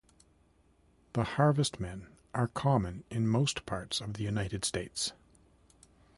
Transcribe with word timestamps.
The 1.13 1.21
harvestmen 1.23 2.07
are 2.33 2.47
common 2.47 3.03
in 3.11 3.27
most 3.27 3.67
parts 3.67 4.01
of 4.01 4.15
the 4.15 4.23
United 4.23 4.65
States. 4.65 5.13